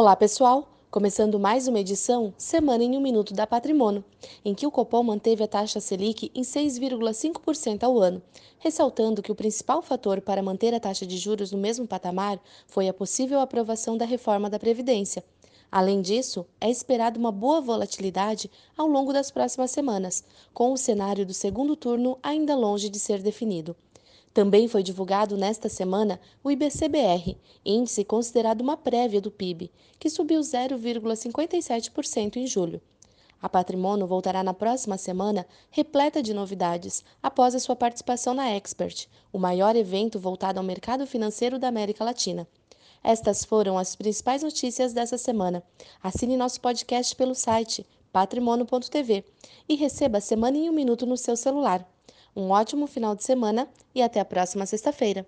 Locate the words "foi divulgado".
24.68-25.36